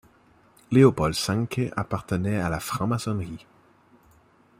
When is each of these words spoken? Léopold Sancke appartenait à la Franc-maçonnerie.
Léopold 0.71 1.13
Sancke 1.13 1.71
appartenait 1.75 2.41
à 2.41 2.49
la 2.49 2.59
Franc-maçonnerie. 2.59 3.45